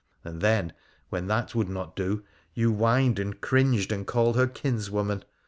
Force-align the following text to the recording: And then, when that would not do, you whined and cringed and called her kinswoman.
And 0.23 0.41
then, 0.41 0.73
when 1.09 1.27
that 1.27 1.53
would 1.53 1.69
not 1.69 1.95
do, 1.95 2.23
you 2.55 2.73
whined 2.73 3.19
and 3.19 3.39
cringed 3.39 3.91
and 3.91 4.07
called 4.07 4.35
her 4.35 4.47
kinswoman. 4.47 5.23